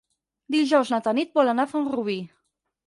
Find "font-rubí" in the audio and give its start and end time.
1.77-2.19